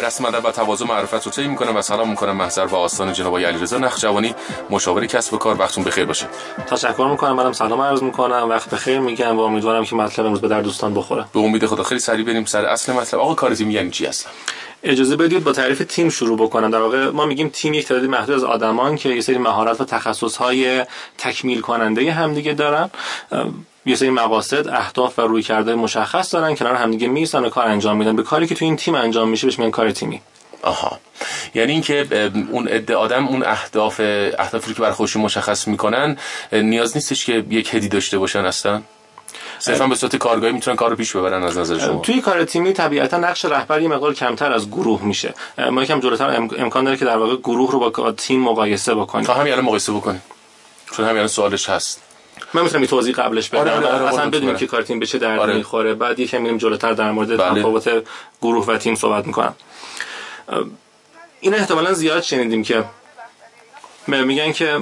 [0.00, 3.12] به رسم ادب و تواضع معرفت رو طی می‌کنم و سلام می‌کنم محضر و آستان
[3.12, 4.34] جناب آقای علیرضا نخجوانی.
[4.70, 6.26] مشاور کسب و کار وقتتون بخیر باشه.
[6.66, 8.48] تشکر می‌کنم منم سلام عرض می‌کنم.
[8.48, 11.24] وقت بخیر میگم و امیدوارم که مطلب امروز به در دوستان بخوره.
[11.34, 13.20] به امید خدا خیلی سریع بریم سر اصل مطلب.
[13.20, 14.32] آقا کار تیم یعنی چی اصلا؟
[14.82, 16.70] اجازه بدید با تعریف تیم شروع بکنم.
[16.70, 19.84] در واقع ما میگیم تیم یک تعدادی محدود از آدمان که یه سری مهارت و
[19.84, 20.84] تخصص های
[21.18, 22.90] تکمیل کننده همدیگه دارن.
[23.90, 27.96] یه سری مقاصد اهداف و روی کرده مشخص دارن کنار همدیگه میسن و کار انجام
[27.96, 28.16] میدن.
[28.16, 30.20] به کاری که تو این تیم انجام میشه بهش میگن کار تیمی.
[30.62, 30.98] آها.
[31.54, 34.00] یعنی اینکه اون عده آدم اون اهداف
[34.38, 36.16] اهدافی که بر خودشون مشخص می‌کنن
[36.52, 38.82] نیاز نیستش که یک هدی داشته باشن اصلا.
[39.58, 42.00] صرفا به صورت کارگاهی می‌تونن کار رو پیش ببرن از نظر شما.
[42.00, 45.34] توی کار تیمی طبیعتا نقش رهبر یه مقدار کمتر از گروه میشه.
[45.70, 49.24] ما یکم جلوتر امکان داره که در واقع گروه رو با تیم مقایسه بکنیم.
[49.24, 50.22] تا همین الان مقایسه بکنیم.
[50.92, 52.02] چون همین الان سوالش هست.
[52.54, 54.56] من می‌تونم توضیح قبلش بدم آره، آره، آره، اصلا بدونیم.
[54.56, 55.54] که کار تیم به چه دردی آره.
[55.54, 57.60] می‌خوره بعد یکم میریم جلوتر در مورد بله.
[57.60, 58.02] تفاوت
[58.42, 59.54] گروه و تیم صحبت می‌کنم
[61.40, 62.84] این احتمالا زیاد شنیدیم که
[64.06, 64.80] میگن که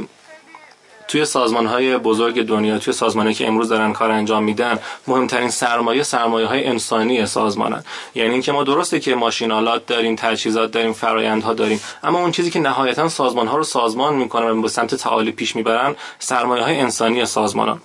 [1.09, 6.03] توی سازمان های بزرگ دنیا توی سازمانی که امروز دارن کار انجام میدن مهمترین سرمایه
[6.03, 7.85] سرمایه های انسانی سازمانن.
[8.15, 12.61] یعنی اینکه ما درسته که ماشینالات داریم تجهیزات داریم فرایندها داریم اما اون چیزی که
[12.61, 17.27] نهایتا سازمان ها رو سازمان می‌کنن و به سمت تعالی پیش می‌برن سرمایه های انسانی
[17.27, 17.81] سازمانان.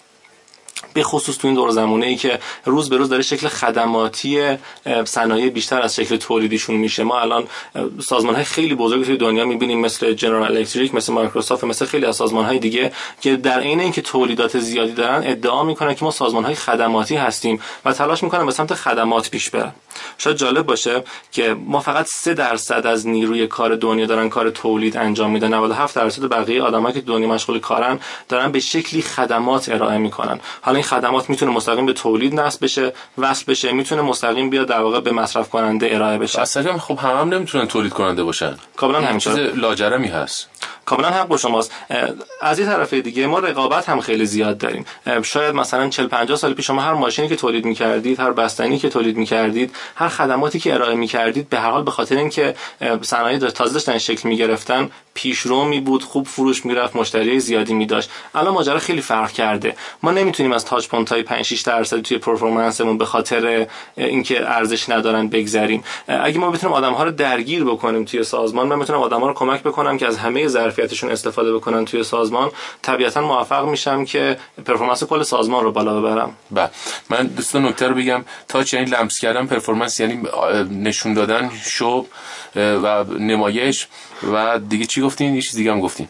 [0.93, 4.57] به خصوص تو این دور زمانه ای که روز به روز داره شکل خدماتی
[5.05, 7.03] صنایع بیشتر از شکل تولیدیشون میشه.
[7.03, 7.47] ما الان
[8.05, 12.15] سازمان های خیلی بزرگی توی دنیا می‌بینیم مثل جنرال الکتریک مثل مایکروسافت مثل خیلی از
[12.15, 16.45] سازمان های دیگه که در عین اینکه تولیدات زیادی دارن ادعا می‌کنن که ما سازمان
[16.45, 19.71] های خدماتی هستیم و تلاش می‌کنن به سمت خدمات پیش برن.
[20.17, 24.97] شاید جالب باشه که ما فقط 3 درصد از نیروی کار دنیا دارن کار تولید
[24.97, 25.53] انجام میدن.
[25.53, 27.99] 97 درصد بقیه آدمایی که دنیا مشغول کارن
[28.29, 30.39] دارن به شکلی خدمات ارائه می‌کنن.
[30.61, 34.79] حالا این خدمات می‌تونه مستقیم به تولید نصب بشه وصل بشه می‌تونه مستقیم بیاد در
[34.79, 36.41] واقع به مصرف کننده ارائه بشه.
[36.41, 38.55] اصلا خب هم, هم نمی‌تونن تولید کننده باشن.
[38.77, 40.49] کاملا چیز لاجرمی هست.
[40.85, 41.71] کاملا حق با شماست.
[42.41, 44.85] از این طرف دیگه ما رقابت هم خیلی زیاد داریم.
[45.23, 48.89] شاید مثلا 40 50 سال پیش شما هر ماشینی که تولید می‌کردید هر بستنی که
[48.89, 52.55] تولید می‌کردید هر خدماتی که ارائه می‌کردید به هر حال به خاطر اینکه
[53.01, 58.09] صنایع تازه داشتن شکل می‌گرفتن پیشرو می بود خوب فروش می‌رفت مشتری زیادی می داشت
[58.35, 59.75] الان ماجرا خیلی فرق کرده.
[60.03, 63.67] ما نمی‌تونیم از touch point های 5 6 درصد توی performance مون به خاطر
[63.97, 65.83] اینکه ارزش ندارن بگذریم.
[66.07, 69.33] اگه ما بتونیم آدم ها رو درگیر بکنیم توی سازمان من می‌تونم آدم ها رو
[69.33, 72.51] کمک بکنم که از همه ظرفیتشون استفاده بکنن توی سازمان
[72.81, 76.35] طبیعتا موفق میشم که performance کل سازمان رو بالا ببرم.
[76.51, 76.69] بله.
[77.09, 78.25] من دو تا نکته رو بگم.
[78.47, 80.21] touch یعنی لمس کردن performance یعنی
[80.71, 82.05] نشون دادن شو
[82.55, 83.87] و نمایش.
[84.33, 86.07] و دیگه چی گفتین؟ یه چیز دیگه هم گفتین.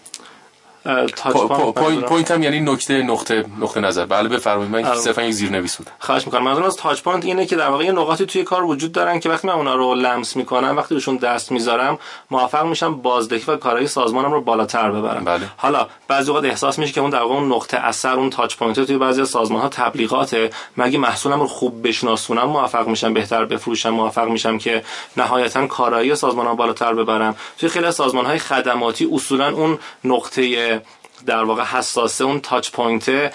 [1.76, 4.06] point point هم یعنی نکته نقطه نقطه نظر.
[4.06, 4.72] بله بفرمایید.
[4.72, 5.88] من صرفا یک زیرنویس بود.
[6.00, 6.44] خواهش می‌کنم.
[6.44, 9.48] منظورم از touch point اینه که در واقع نقاطی توی کار وجود دارن که وقتی
[9.48, 12.00] من اونا رو لمس می‌کنم وقتی روشون دست می‌ذارم
[12.32, 15.24] موفق میشم بازدهی و کارهای سازمانم رو بالاتر ببرم.
[15.24, 15.46] بله.
[15.58, 18.80] حالا بعضی وقت احساس میشه که اون در واقع اون نقطه اثر اون touch point
[18.80, 20.50] توی بعضی از سازمان ها تبلیغاته.
[20.78, 24.84] اگه محصولم رو خوب بشناسونم موفق میشم بهتر بفروشم موفق میشم که
[25.18, 30.73] نهایتا کارایی سازمانم بالاتر ببرم؟ توی خیلی از سازمان های خدماتی اصولا اون نقطه
[31.26, 33.34] در واقع حساسه اون touch point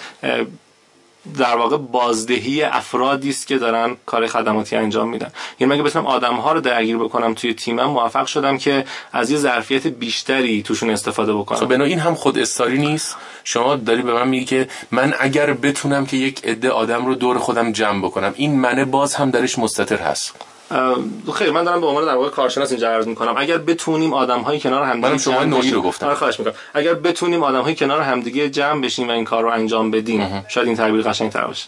[1.37, 5.31] در واقع بازدهی افرادی است که دارن کار خدماتی انجام میدن.
[5.59, 9.37] یعنی اگه بتونم آدم ها رو درگیر بکنم توی تیمم موفق شدم که از یه
[9.37, 11.59] ظرفیت بیشتری توشون استفاده بکنم.
[11.59, 13.15] خب بنا این هم خود استاری نیست.
[13.43, 17.39] شما داری به من میگی که من اگر بتونم که یک عده آدم رو دور
[17.39, 20.35] خودم جمع بکنم این منه باز هم درش مستتر هست.
[21.33, 23.33] خیلی من دارم به عنوان در واقع کارشناس اینجا عرض می‌کنم.
[23.37, 26.05] اگر بتونیم آدم های کنار هم منم شما نوعی رو گفتم.
[26.05, 26.53] آره خواهش می‌کنم.
[26.73, 30.67] اگر بتونیم آدم های کنار همدیگه جمع بشیم و این کار رو انجام بدیم شاید
[30.67, 31.67] این تعبیر قشنگ تر باشه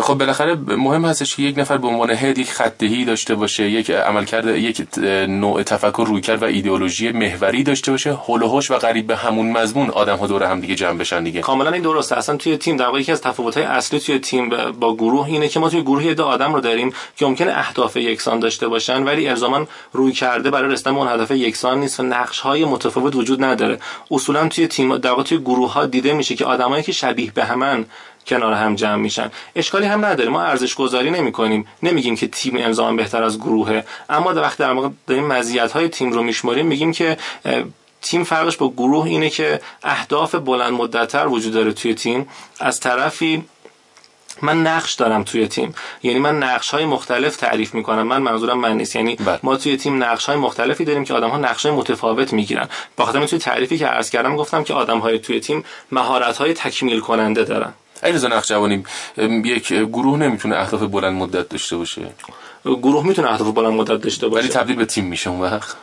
[0.00, 3.90] خب بالاخره مهم هستش که یک نفر به عنوان هد یک خطهی داشته باشه یک
[3.90, 4.86] عملکرد یک
[5.28, 8.12] نوع تفکر رویکرد و ایدئولوژی محوری داشته باشه.
[8.12, 11.40] هول و و قریب به همون مضمون آدم ها دور هم دیگه جمع بشن دیگه.
[11.40, 12.16] کاملا این درسته.
[12.16, 14.48] اصلا توی تیم در واقع یکی از تفاوت های اصلی توی تیم
[14.80, 18.39] با گروه اینه که ما توی گروه یه آدم رو داریم که ممکنه اهداف یکسان
[18.40, 22.40] داشته باشن ولی الزاما روی کرده برای رسیدن به اون هدف یکسان نیست و نقش
[22.40, 23.78] های متفاوت وجود نداره.
[24.10, 27.84] اصولا توی تیم در توی گروه ها دیده میشه که آدمایی که شبیه به همن
[28.26, 29.30] کنار هم جمع میشن.
[29.56, 30.30] اشکالی هم نداره.
[30.30, 33.84] ما ارزش گذاری نمی کنیم نمیگیم که تیم الزاما بهتر از گروهه.
[34.10, 37.16] اما در وقت در داریم مزیت های تیم رو میشماریم میگیم که
[38.02, 42.28] تیم فرقش با گروه اینه که اهداف بلند مدتتر وجود داره توی تیم.
[42.60, 43.44] از طرفی
[44.42, 45.74] من نقش دارم توی تیم.
[46.02, 48.02] یعنی من نقش های مختلف تعریف می‌کنم.
[48.02, 48.96] من منظورم من نیست.
[48.96, 49.40] یعنی بله.
[49.42, 52.68] ما توی تیم نقش های مختلفی داریم که آدم ها نقش های متفاوت می‌گیرن.
[52.96, 56.54] با خاطر توی تعریفی که عرض کردم گفتم که آدم های توی تیم مهارت های
[56.54, 57.72] تکمیل کننده دارن.
[58.02, 58.84] علیرضا نقشوانی
[59.44, 62.02] یک گروه نمی‌تونه اهداف بلند مدت داشته باشه.
[62.64, 64.42] گروه می‌تونه اهداف بلند مدت داشته باشه.
[64.42, 65.76] ولی تبدیل به تیم میشه اون وقت.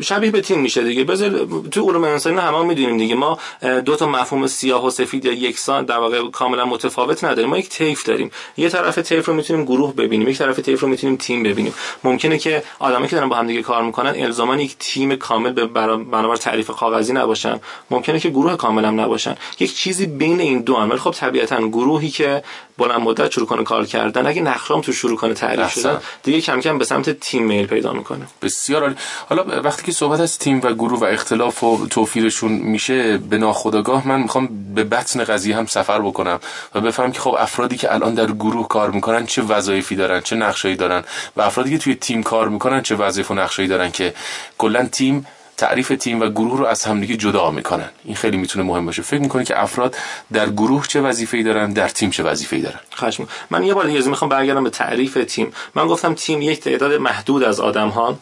[0.00, 1.04] شبیه به تیم میشه دیگه.
[1.04, 3.14] بذار تو علوم انسانی همه می‌دونیم دیگه.
[3.14, 3.38] ما
[3.84, 7.50] دو تا مفهوم سیاه و سفید یا یکسان در واقع کاملا متفاوت نداریم.
[7.50, 8.30] ما یک طیف داریم.
[8.56, 11.74] یه طرف طیف رو می‌تونیم گروه ببینیم یک طرف طیف رو می‌تونیم تیم ببینیم.
[12.04, 15.66] ممکنه که آدمایی که دارن با هم دیگه کار می‌کنن الزاما یک تیم کامل به
[15.66, 17.60] بنابر تعریف کاغذی نباشن.
[17.90, 19.36] ممکنه که گروه کامل هم نباشن.
[19.60, 22.42] یک چیزی بین این دو ولی خب طبیعتا گروهی که
[22.78, 26.60] بلند مدت شروع کنه کار کردن اگه نخرام تو شروع کنه تعریف شدن دیگه کم
[26.60, 28.26] کم به سمت تیم میل پیدا می‌کنه.
[28.42, 28.94] بسیار عالی.
[29.28, 34.08] حالا وقتی که صحبت از تیم و گروه و اختلاف و توفیرشون میشه به ناخودآگاه
[34.08, 36.40] من می‌خوام به بطن قضیه هم سفر بکنم
[36.74, 40.36] و بفهم که خب افرادی که الان در گروه کار می‌کنن چه وظایفی دارن چه
[40.36, 41.04] نقشه‌ای دارن
[41.36, 44.14] و افرادی که توی تیم کار می‌کنن چه وظایف و نقشه‌ای دارن که
[44.58, 45.26] کلا تیم
[45.58, 47.90] تعریف تیم و گروه رو از همدیگه جدا می‌کنن.
[48.04, 49.02] این خیلی می‌تونه مهم باشه.
[49.02, 49.96] فکر می‌کنه که افراد
[50.32, 53.28] در گروه چه وظیفه‌ای دارن در تیم چه وظیفه‌ای دارن؟ خشم.
[53.50, 55.52] من یه بار دیگه می‌خوام برگردم به تعریف تیم.
[55.74, 58.18] من گفتم تیم یک تعداد محدود از آدم ها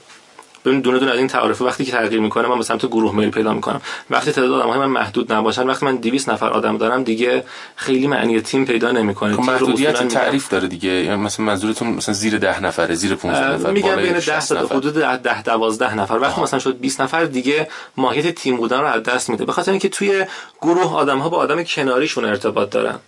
[0.67, 3.31] ببین دونه دونه از این تعارف وقتی که تغییر می‌کنه من به سمت گروه میل
[3.31, 3.81] پیدا می‌کنم.
[4.11, 7.45] وقتی تعداد آدم‌های من محدود نباشن وقتی من 200 نفر آدم دارم دیگه
[7.77, 9.35] خیلی معنی تیم پیدا نمی‌کنه.
[9.35, 11.17] خب محدودیت تعریف داره دیگه.
[11.17, 15.43] مثلا منظورتون مثلا زیر 10 نفره زیر 15 نفر میگم بین 10 تا حدود 10
[15.43, 16.19] 12 نفر.
[16.19, 19.45] وقتی مثلا شد 20 نفر دیگه ماهیت تیم بودن رو از دست میده.
[19.45, 20.27] به خاطر اینکه توی
[20.63, 22.99] گروه آدم با آدم کناریشون ارتباط دارن.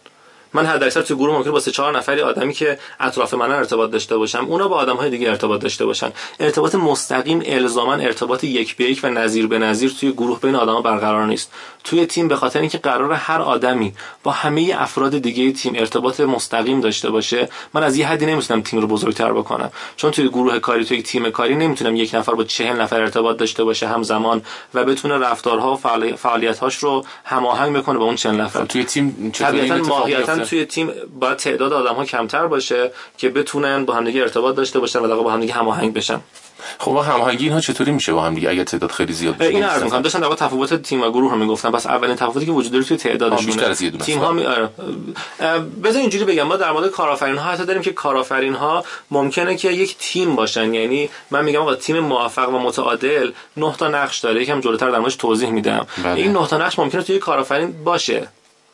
[0.54, 3.90] من حد اکثر تو گروه ممکن با سه چهار نفری آدمی که اطراف من ارتباط
[3.90, 6.12] داشته باشم اونا با آدم های دیگه ارتباط داشته باشن.
[6.40, 10.80] ارتباط مستقیم الزاما ارتباط یک به یک و نظیر به نظیر توی گروه بین آدما
[10.80, 11.52] برقرار نیست.
[11.84, 16.80] توی تیم به خاطر اینکه قرار هر آدمی با همه افراد دیگه تیم ارتباط مستقیم
[16.80, 19.70] داشته باشه من از یه حدی نمی‌تونم تیم رو بزرگتر بکنم.
[19.96, 23.64] چون توی گروه کاری توی تیم کاری نمی‌تونم یک نفر با چهل نفر ارتباط داشته
[23.64, 24.42] باشه همزمان
[24.74, 25.76] و بتونه رفتارها و
[26.16, 28.64] فعالیت‌هاش رو هماهنگ بکنه با اون چند نفر.
[28.64, 30.90] توی تیم طبیعتا توی تیم
[31.20, 35.32] باید تعداد آدم ها کمتر باشه که بتونن با همدیگه ارتباط داشته باشن و با
[35.32, 36.20] همدیگه هماهنگ بشن.
[36.78, 39.82] خب هماهنگی اینها چطوری میشه با هم دیگه اگر تعداد خیلی زیاد باشه؟ این عرض
[39.82, 42.84] می‌کنم داشتن در تفاوت تیم و گروه رو می‌گفتم پس اولین تفاوتی که وجود داره
[42.84, 44.44] توی تعدادشون بیشتر از یه دونه تیم ها می...
[44.46, 44.68] آره.
[45.84, 46.42] بذار اینجوری بگم.
[46.42, 50.74] ما در مورد کارآفرین ها حتی داریم که کارآفرین ها ممکنه که یک تیم باشن.
[50.74, 54.42] یعنی من میگم آقا تیم موفق و متعادل نه تا نقش داره.
[54.42, 55.86] یکم جلوتر در موردش توضیح میدم.
[56.04, 56.14] بله.
[56.14, 58.28] این نه تا نقش ممکنه توی کارآفرین باشه.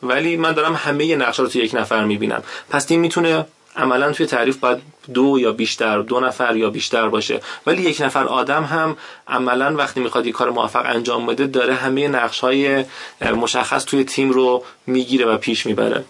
[0.07, 2.43] ولی من دارم همه نقشه رو توی یک نفر می‌بینم.
[2.69, 3.45] پس این می‌تونه
[3.77, 4.77] عملا توی تعریف باید
[5.13, 7.41] دو یا بیشتر دو نفر یا بیشتر باشه.
[7.67, 8.97] ولی یک نفر آدم هم
[9.27, 12.85] عملا وقتی می‌خواد یه کار موفق انجام بده داره همه نقش های
[13.21, 16.03] مشخص توی تیم رو می‌گیره و پیش می‌بره.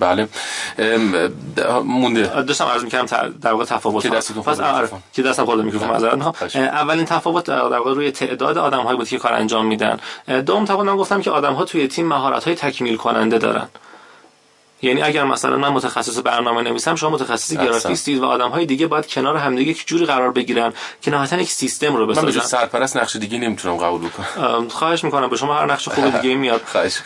[0.00, 0.28] بله.
[1.84, 2.42] مونده.
[2.42, 4.02] داشتم عرض می‌کردم در واقع تفاوت.
[4.02, 8.82] که دستتون پس که دستم خورد میکروفون معذرت اولین تفاوت در واقع روی تعداد آدم
[8.82, 9.98] هایی بود که کار انجام میدن.
[10.46, 13.68] دوم تفاوت من گفتم که آدم ها توی تیم مهارت های تکمیل کننده دارن.
[14.82, 19.06] یعنی اگر مثلا من متخصص برنامه نویسم شما متخصص گرافیستید و آدم های دیگه باید
[19.06, 20.72] کنار همدیگه یک جوری قرار بگیرن
[21.02, 25.04] که نهایتا یک سیستم رو بسازن من به سرپرست نقش دیگه نمی‌تونم قبول کنم خواهش
[25.04, 26.62] می‌کنم به شما هر نقش خوب دیگه میاد.
[26.66, 26.98] خواهش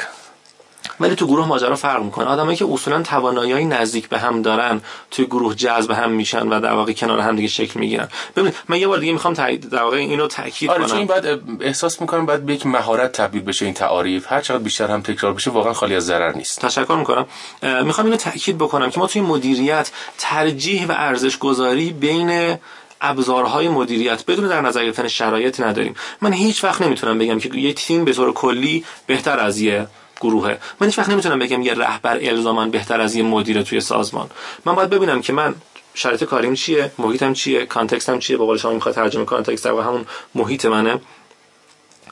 [1.01, 2.27] ولی تو گروه ماجرا فرق می‌کنه.
[2.27, 4.81] آدمایی که اصولا توانایی نزدیک به هم دارن
[5.11, 8.09] توی گروه جذب هم میشن و در واقع کنار هم دیگه شکل می‌گیرن.
[8.37, 10.89] ببینید من یه بار دیگه می‌خوام در واقع اینو تاکید آره کنم.
[10.89, 14.33] چون بعد احساس می‌کنم بعد به یک مهارت تبدیل بشه این تعاریف.
[14.33, 16.61] هر چقدر بیشتر هم تکرار بشه واقعا خالی از ضرر نیست.
[16.61, 17.27] تشکر می‌کنم.
[17.63, 22.57] می‌خوام اینو تاکید بکنم که ما توی مدیریت ترجیح و ارزش گذاری بین
[23.01, 25.95] ابزارهای مدیریت بدون در نظر گرفتن شرایط نداریم.
[26.21, 29.87] من هیچ وقت نمی‌تونم بگم که یه تیم به طور کلی بهتر از یه
[30.25, 30.55] گروهه.
[30.81, 34.29] من هیچ وقت نمی‌تونم بگم یه رهبر الزاما بهتر از یه مدیر توی سازمان.
[34.65, 35.55] من باید ببینم که من
[35.95, 39.71] شرایط کاریم چیه محیطم چیه context م چیه به قول شما می‌خواد ترجمه context در
[39.71, 40.05] همون
[40.35, 41.01] محیط منه.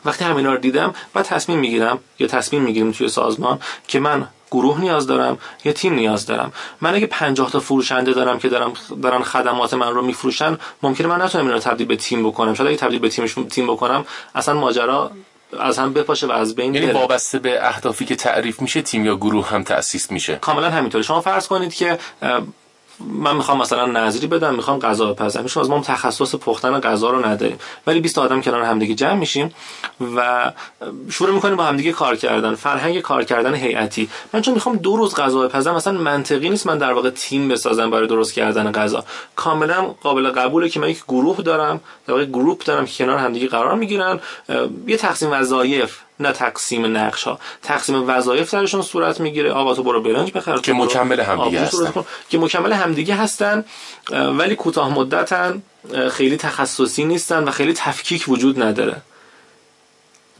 [0.05, 4.81] وقتی همینا رو دیدم بعد تصمیم می‌گیرم یا تصمیم می‌گیریم توی سازمان که من گروه
[4.81, 6.53] نیاز دارم یا تیم نیاز دارم.
[6.81, 11.23] من اگه 50 تا فروشنده دارم که دارم دارن خدمات من رو میفروشن ممکنه من
[11.23, 12.55] نتونم اینا رو تبدیل به تیم بکنم.
[12.55, 14.05] شاید اگه تبدیل به تیمش تیم بکنم
[14.35, 15.11] اصلا ماجرا
[15.61, 19.17] از هم بپاشه و از بین یعنی وابسته به اهدافی که تعریف میشه تیم یا
[19.17, 20.37] گروه هم تأسیس میشه.
[20.37, 21.05] کاملا همینطوره.
[21.05, 21.99] شما فرض کنید که
[23.09, 27.27] من می‌خوام مثلا نظری بدم می‌خوام غذا بپزم میشم از ما تخصص پختن غذا رو
[27.27, 29.55] نداریم ولی 20 آدم کنار همدیگه جمع میشیم
[30.17, 30.53] و
[31.11, 32.55] شروع می‌کنیم با همدیگه کار کردن.
[32.55, 34.09] فرهنگ کار کردن هیئتی.
[34.33, 37.91] من چون می‌خوام دو روز غذا بپزم مثلا منطقی نیست من در واقع تیم بسازم
[37.91, 39.05] برای درست کردن غذا.
[39.37, 43.75] کاملا قابل قبوله که من یک گروه دارم در واقع گروپ دارم کنار همدیگه قرار
[43.75, 44.21] می‌گیرن.
[44.87, 49.53] یه تقسیم وظایف نه تقسیم نقش ها تقسیم وظایف درشون صورت می‌گیره.
[49.53, 50.59] آقا تو برو برنج بخر.
[50.59, 52.05] که مکمل همدیگه هستن.
[52.29, 53.65] که مکمل همدیگه هستن
[54.11, 55.63] ولی کوتاه مدتن
[56.11, 58.97] خیلی تخصصی نیستن و خیلی تفکیک وجود نداره.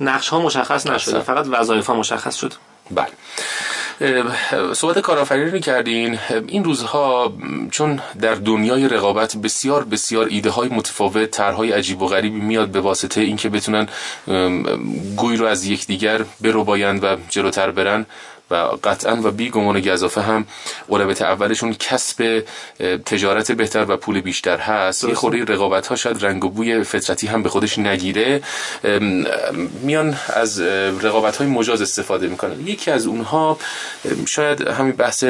[0.01, 1.21] نقش ها مشخص نشده.
[1.21, 2.53] فقط وظایف ها مشخص شد
[2.91, 3.09] بله.
[4.73, 6.19] صحبت کارآفرینی کردین.
[6.49, 7.33] این روزها
[7.71, 12.81] چون در دنیای رقابت بسیار بسیار ایده های متفاوت طرحهای عجیب و غریبی میاد به
[12.81, 13.89] واسطه اینکه بتونن
[15.17, 16.25] گوی رو از یکدیگر
[16.65, 18.07] بایند و جلوتر برن.
[18.53, 20.47] و قطعا و بی گمان و گذافه هم
[20.87, 22.45] اولویت اولشون کسب
[23.07, 25.05] تجارت بهتر و پول بیشتر هست.
[25.05, 28.43] یه خرده رقابت ها شاید رنگ و بوی فطرتی هم به خودش نگیره.
[29.83, 32.67] میان از رقابت های مجاز استفاده می‌کنن.
[32.67, 33.59] یکی از اونها
[34.29, 35.25] شاید همین بحث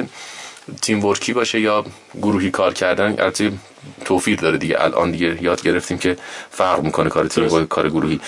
[0.82, 1.84] teamwork ی باشه یا
[2.22, 3.52] گروهی کار کردن البته
[4.04, 4.76] توفیر داره دیگه.
[4.84, 6.16] الان دیگه یاد گرفتیم که
[6.50, 8.20] فرق می‌کنه کار تیم با کار گروهی.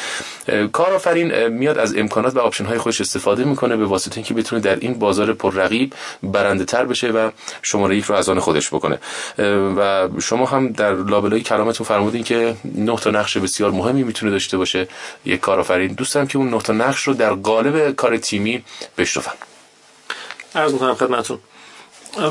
[0.73, 4.77] کارآفرین میاد از امکانات و option های خودش استفاده می‌کنه به واسطه اینکه بتونه در
[4.77, 7.31] این بازار پر رقیب برنده تر بشه و
[7.63, 8.99] شماره یک رو از آن خودش بکنه.
[9.77, 14.57] و شما هم در لابلای کلامتون فرمودین که نه تا نقش بسیار مهمی می‌تونه داشته
[14.59, 14.89] باشه
[15.25, 15.93] یک کارآفرین.
[15.93, 18.65] دوستم که اون نه تا نقش رو در قالب کار تیمی
[18.99, 19.33] بشنفن
[20.55, 21.39] عرض می‌کنم خدمتتون.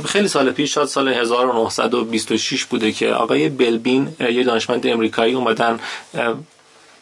[0.06, 5.80] خیلی سال پیش شاید سال 1926 بوده که آقای بلبین یه دانشمند امریکایی اومدن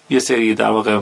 [0.09, 0.99] یه سری در واقع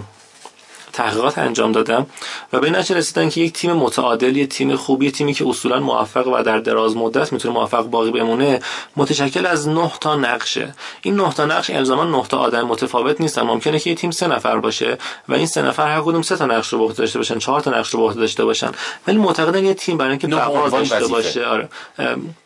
[1.00, 2.06] تحقیقات انجام دادم
[2.54, 5.80] و به این رسیدن که یک تیم متعادل یه تیم خوبی یه تیمی که اصولا
[5.80, 8.60] موفق و در دراز مدت می‌تونه موفق باقی بمونه
[8.96, 13.42] متشکل از 9 تا نقشه این 9 تا نقش الزاما 9 تا آدم متفاوت نیستن
[13.42, 14.98] ممکنه که یه تیم سه نفر باشه
[15.30, 17.72] و این سه نفر هر کدوم سه تا نقش رو به داشته باشن چهار تا
[17.72, 18.72] نقش رو به داشته باشن.
[19.08, 21.70] ولی معتقدن یه تیم برای اینکه بقا داشته باشه آره.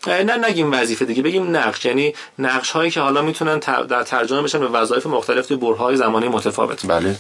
[0.08, 1.86] نه نگیم وظیفه دیگه بگیم نقش.
[1.86, 6.28] یعنی نقش هایی که حالا می‌تونن در ترجمه بشن به وظایف مختلف توی برهای زمانی
[6.28, 6.86] متفاوت.
[6.88, 7.16] بله.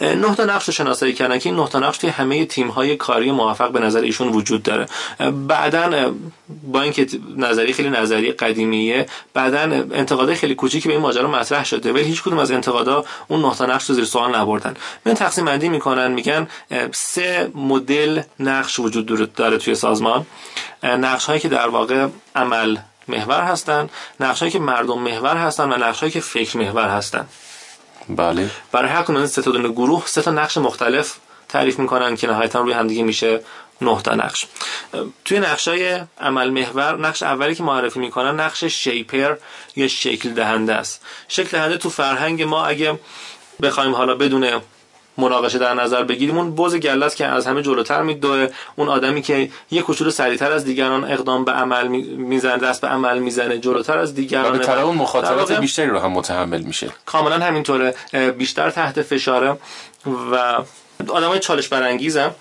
[0.00, 3.32] نه تا نقش شناسایی کردن که این نه تا نقش توی همه تیم های کاری
[3.32, 4.86] موفق به نظر ایشون وجود داره.
[5.46, 6.14] بعدا
[6.62, 9.58] با اینکه نظری خیلی نظری قدیمیه بعدا
[9.92, 13.54] انتقادای خیلی کوچیکی به این ماجرا مطرح شده ولی هیچ کدوم از انتقادا اون نه
[13.54, 14.74] تا نقش رو زیر سوال نبردن.
[15.06, 16.48] من تقسیم بندی می‌کنن میگن
[16.92, 20.26] سه مدل نقش وجود داره توی سازمان.
[20.82, 22.76] نقش هایی که در واقع عمل
[23.08, 23.88] محور هستن
[24.20, 27.26] نقش هایی که مردم محور هستن و نقش هایی که فکر محور هستن.
[28.08, 28.50] بله.
[28.72, 31.16] برای هر کدوم سه تا دونه گروه سه تا نقش مختلف
[31.48, 33.40] تعریف می‌کنن که نهایتا روی همدیگه میشه
[33.80, 34.46] نه تا نقش.
[35.24, 39.36] توی نقشای عمل محور نقش اولی که معرفی می‌کنن نقش شیپر
[39.76, 41.02] یا شکل دهنده است.
[41.28, 42.98] شکل دهنده تو فرهنگ ما اگه
[43.62, 44.60] بخوایم حالا بدون
[45.18, 46.38] مناقشه در نظر بگیریم.
[46.38, 48.48] اون بوز گلت که از همه جلوتر میدوه.
[48.76, 53.18] اون آدمی که یه کوچولو سریعتر از دیگران اقدام به عمل می‌زنه دست به عمل
[53.18, 54.58] می‌زنه جلوتر از دیگران.
[54.58, 56.88] به اون مخاطرات بیشتری رو هم متحمل میشه.
[57.06, 57.94] کاملا همینطوره.
[58.38, 59.56] بیشتر تحت فشاره
[60.32, 60.58] و
[61.08, 62.34] آدمای چالش برانگیزم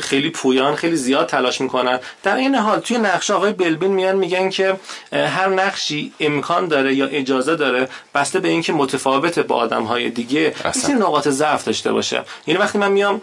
[0.00, 2.00] خیلی پویان خیلی زیاد تلاش می‌کنن.
[2.22, 4.76] در این حال توی نقش آقای بلبین میان میگن که
[5.12, 10.54] هر نقشی امکان داره یا اجازه داره بسته به اینکه متفاوت با آدم های دیگه
[10.88, 12.22] این نقاط ضعف داشته باشه.
[12.46, 13.20] یعنی وقتی من میام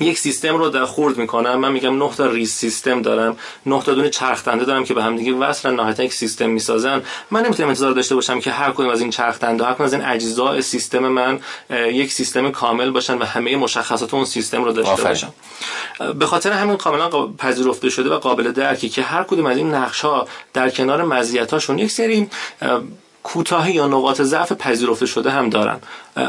[0.00, 1.56] یک سیستم رو در خورد می‌کنم.
[1.56, 5.16] من میگم نه تا ریز سیستم دارم نه تا دونه چرخ دارم که به هم
[5.16, 5.74] دیگه وصلن.
[5.74, 7.02] نهایتا یک سیستم می‌سازن.
[7.30, 9.92] من نمی‌تونم انتظار داشته باشم که هر کدوم از این چرخ دنده هر کدوم از
[9.92, 15.02] این اجزاء سیستم من یک سیستم کامل باشن و همه مشخصات اون سیستم رو داشته
[15.02, 15.32] باشم
[16.18, 20.00] به خاطر همین کاملا پذیرفته شده و قابل درکی که هر کدوم از این نقش
[20.00, 22.28] ها در کنار مزیتاشون یک سری
[23.22, 25.80] کوتاهی یا نقاط ضعف پذیرفته شده هم دارن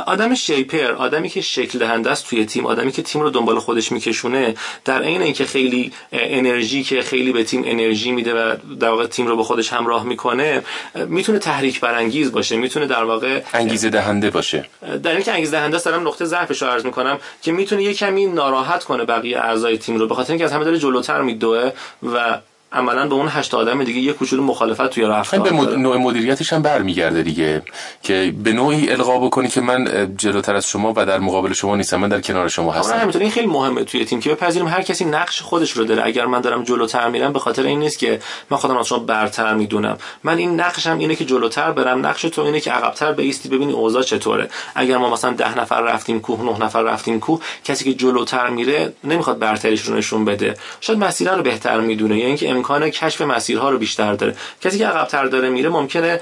[0.05, 3.91] آدم شیپر آدمی که شکل دهنده است توی تیم آدمی که تیم رو دنبال خودش
[3.91, 9.07] میکشونه در عین اینکه خیلی انرژی که خیلی به تیم انرژی میده و در واقع
[9.07, 10.63] تیم رو به خودش همراه می‌کنه
[11.07, 14.65] می‌تونه تحریک برانگیز باشه می‌تونه در واقع انگیزه دهنده باشه.
[15.03, 18.25] در اینکه انگیزه دهنده است دارم نقطه ضعفش رو عرض می‌کنم که می‌تونه یه کمی
[18.25, 21.71] ناراحت کنه بقیه اعضای تیم رو به خاطر اینکه از همه داره جلوتر میدوه
[22.03, 22.39] و
[22.73, 25.69] عملا به اون هشت آدم دیگه یه کوچولو مخالفت توی رفتار به مد...
[25.69, 27.61] نوع مدیریتش هم برمیگرده دیگه
[28.03, 31.97] که به نوعی القا بکنی که من جلوتر از شما و در مقابل شما نیستم
[31.97, 32.97] من در کنار شما هستم.
[32.97, 36.05] همینطور این خیلی مهمه توی تیم که بپذیریم هر کسی نقش خودش رو داره.
[36.05, 39.53] اگر من دارم جلوتر میرم به خاطر این نیست که من خودم از شما برتر
[39.53, 39.97] می‌دونم.
[40.23, 42.05] من این نقشم اینه که جلوتر برم.
[42.05, 44.49] نقش تو اینه که عقبتر بیستی ببینی اوضاع چطوره.
[44.75, 48.93] اگر ما مثلا ده نفر رفتیم کوه نه نفر رفتیم کوه کسی که جلوتر میره
[49.03, 50.55] نمی‌خواد برتریش رو نشون بده.
[50.81, 52.17] شاید مسیر رو بهتر می‌دونه.
[52.17, 54.35] یا اینکه امکان کشف مسیرها رو بیشتر داره.
[54.61, 56.21] کسی که عقب‌تر داره میره ممکنه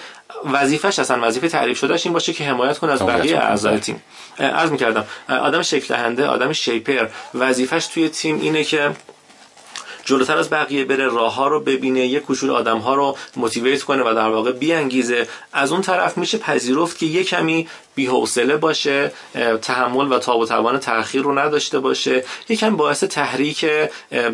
[0.53, 4.03] وظیفش اصلا وظیفه تعریف شدهش این باشه که حمایت کنه از بقیه اعضای تیم.
[4.39, 7.07] عرض می‌کردم آدم شکل دهنده آدم شیپر.
[7.33, 8.91] وظیفش توی تیم اینه که
[10.05, 14.03] جلوتر از بقیه بره راه ها رو ببینه یه کوچول آدم ها رو موتیویت کنه
[14.03, 15.27] و در واقع بیانگیزه.
[15.53, 19.11] از اون طرف میشه پذیرفت که یه کمی بی‌حوصله باشه
[19.61, 22.23] تحمل و تاب و توان تأخیر رو نداشته باشه.
[22.49, 23.65] یکم باعث تحریک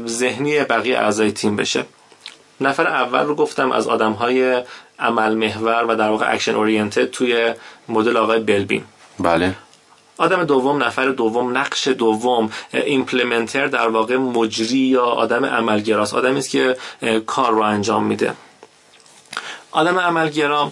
[0.08, 1.86] ذهنی بقیه اعضای تیم بشه.
[2.62, 4.64] نفر اول رو گفتم از آدم های
[5.00, 7.54] عمل محور و در واقع action oriented توی
[7.90, 8.84] مدل آقای بلبین.
[9.20, 9.56] بله.
[10.18, 16.50] آدم دوم نفر دوم نقش دوم implementer در واقع مجری یا آدم عملگراست آدمی است
[16.50, 16.78] که
[17.26, 18.34] کار رو انجام میده.
[19.72, 20.72] آدم عملگرا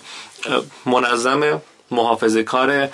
[0.86, 1.62] منظم
[1.92, 2.90] محافظه کار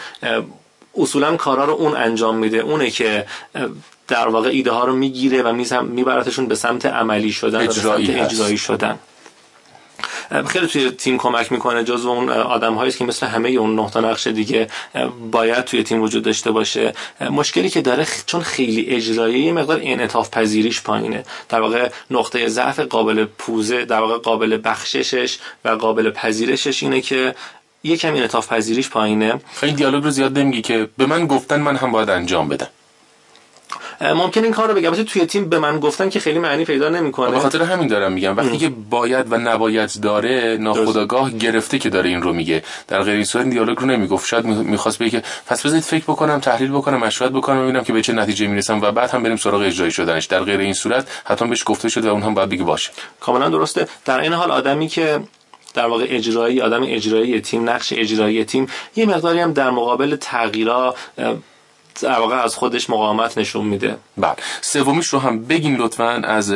[0.97, 2.57] اصولا کارا رو اون انجام میده.
[2.57, 3.25] اونه که
[4.07, 8.09] در واقع ایده ها رو می‌گیره و میبرتشون به سمت عملی شدن و به سمت
[8.09, 8.99] اجرایی شدن.
[10.47, 14.27] خیلی توی تیم کمک می‌کنه جزو اون آدم هایی که مثل همه اون نقطه نقش
[14.27, 14.67] دیگه
[15.31, 16.93] باید توی تیم وجود داشته باشه.
[17.29, 21.23] مشکلی که داره چون خیلی اجرایی یه مقدار انعطاف پذیریش پایینه.
[21.49, 27.35] در واقع نقطه ضعف قابل پوزه در واقع قابل بخششش و قابل پذیرشش اینه که
[27.83, 29.33] یه کمی انعطاف پذیریش پایینه.
[29.53, 32.67] خیلی دیالوگ رو زیاد نمیگی که به من گفتن من هم باید انجام بدم.
[34.01, 37.31] ممکن این کار رو بگم توی تیم به من گفتن که خیلی معنی پیدا نمی‌کنه.
[37.31, 38.37] به خاطر همین دارم میگم.
[38.37, 42.63] وقتی که باید و نباید داره ناخداگاه گرفته که داره این رو میگه.
[42.87, 44.27] در غیر این صورت دیالوگ رو نمی‌گفت.
[44.27, 48.01] شاید می‌خواست بگه که پس بذارید فکر بکنم تحلیل بکنم مشورت بکنم ببینم که به
[48.01, 50.25] چه نتیجه می‌رسم و بعد هم بریم سراغ اجرایی شدنش.
[50.25, 52.91] در غیر این صورت حتما بهش گفته شد و اون هم باید بگه باشه.
[53.19, 53.87] کاملا درسته.
[54.05, 55.19] در این حال آدمی که
[55.73, 60.95] در واقع اجرایی آدم اجرایی تیم نقش اجرایی تیم یه مقداری هم در مقابل تغییرها
[62.01, 63.97] در واقع از خودش مقاومت نشون میده.
[64.17, 64.35] بله.
[64.61, 66.51] سومیش رو هم بگین لطفا از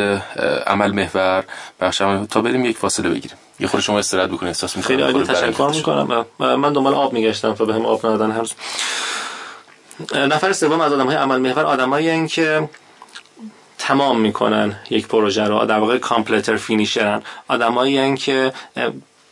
[0.67, 1.43] عمل محور.
[1.81, 3.37] بخشم تا بریم یک فاصله بگیریم.
[3.59, 6.25] یه خود شما استراحت بکنید احساس می‌کنم خیلی عالی تشکر می‌کنم.
[6.39, 8.45] من دنبال آب میگشتم تا بهم آب ندادن هر
[10.25, 12.69] نفر سوم از آدم های عمل محور آدمایی که
[13.77, 15.65] تمام می‌کنن یک پروژه رو.
[15.65, 17.21] در واقع completer finisher ن.
[17.47, 18.53] آدمایی که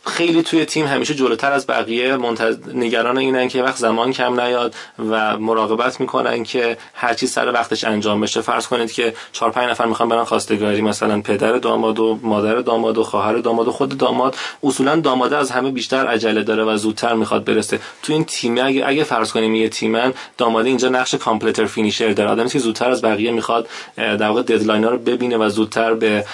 [0.06, 2.16] خیلی توی تیم همیشه جلوتر از بقیه.
[2.16, 2.56] منتظ...
[2.74, 4.74] نگران اینن که وقت زمان کم نیاد
[5.10, 8.40] و مراقبت می‌کنن که هر چیز سر وقتش انجام بشه.
[8.40, 12.98] فرض کنید که 4 5 نفر می‌خوان برن خواستگاری مثلا پدر داماد و مادر داماد
[12.98, 14.36] و خواهر داماد و خود داماد.
[14.62, 17.80] اصولا داماده از همه بیشتر عجله داره و زودتر می‌خواد برسه.
[18.02, 22.30] تو این تیم اگه اگه فرض کنیم یه تیمن داماده اینجا نقش completer finisher داره.
[22.30, 26.24] آدمی که زودتر از بقیه می‌خواد در واقع ددلاین رو ببینه و زودتر به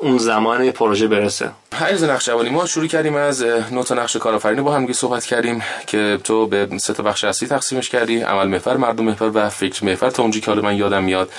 [0.00, 1.50] اون زمان پروژه برسه.
[1.72, 6.46] عرض نقشوانی ما شروع کردیم از نوت نقش کارآفرینی با هم صحبت کردیم که تو
[6.46, 8.20] به سه تا بخش اصلی تقسیمش کردی.
[8.20, 10.10] عمل محور مردم محور و فکر محور.
[10.10, 11.30] تا اونجایی که حالا من یادم میاد.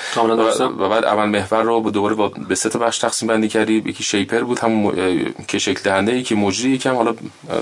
[0.79, 3.83] و بعد عمل محور رو دوباره با به سه تا بخش تقسیم بندی کردی.
[3.85, 4.91] یکی شیپر بود هم
[5.47, 7.15] که شکل دهنده یکی مجری یکم حالا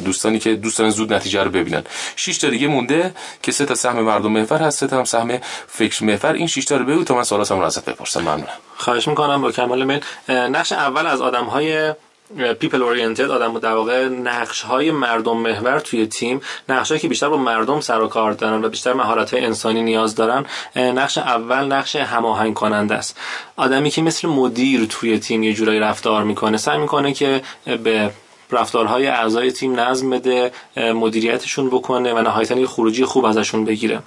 [0.06, 1.84] دوستانی که دوستان زود نتیجه رو ببینن.
[2.16, 5.40] شش تا دیگه مونده که سه تا سهم مردم محور هست سه تا هم سهم
[5.68, 6.34] فکر محور.
[6.34, 8.22] این شش تا رو بگو تا من سوالاتم رو ازت بپرسم.
[8.22, 8.48] ممنونم.
[8.80, 10.00] خواهش می‌کنم با کمال میل.
[10.30, 11.94] نقش اول از آدم های
[12.60, 17.38] people oriented آدم در واقع نقش های مردم محور توی تیم نقش که بیشتر با
[17.38, 21.96] مردم سر و کار دارن و بیشتر مهارت های انسانی نیاز دارن نقش اول نقش
[21.96, 23.18] هماهنگ کننده است.
[23.58, 27.42] آدمی که مثل مدیر توی تیم یه جورایی رفتار می‌کنه سعی می‌کنه که
[27.84, 28.12] به
[28.52, 34.00] رفتارهای اعضای تیم نظم بده مدیریتشون بکنه و نهایتا یه خروجی خوب ازشون بگیره.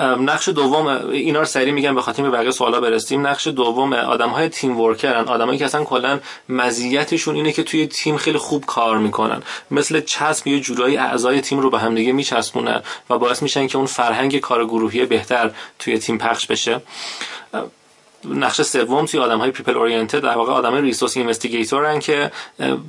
[0.00, 3.26] نقش دوم اینا رو سریع میگم به خاطر به بقیه سوالا برسیم.
[3.26, 8.16] نقش دوم آدم های تیم ورکرن آدمایی که اصلا کلا مزیتشون اینه که توی تیم
[8.16, 9.42] خیلی خوب کار می‌کنن.
[9.70, 13.78] مثل چسب یه جورایی اعضای تیم رو به هم دیگه میچسبونن و باعث میشن که
[13.78, 16.80] اون فرهنگ کار گروهی بهتر توی تیم پخش بشه.
[18.24, 22.30] نقش سوم توی آدم های people oriented در واقع آدم های resource investigator ن که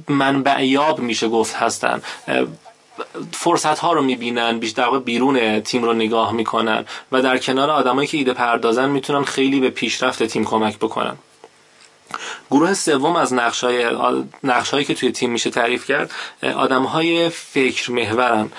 [0.08, 2.02] منبع یاب میشه گفت هستن.
[3.32, 8.18] فرصت ها رو می‌بینن بیشتر بیرون تیم رو نگاه می‌کنن و در کنار آدمایی که
[8.18, 11.16] ایده پردازن می‌تونن خیلی به پیشرفت تیم کمک بکنن.
[12.52, 13.64] گروه سوم از نقش
[14.74, 16.12] هایی که توی تیم میشه تعریف کرد
[16.56, 18.52] آدم های فکر محورن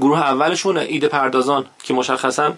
[0.00, 2.52] گروه اولشون ایده پردازان که مشخصا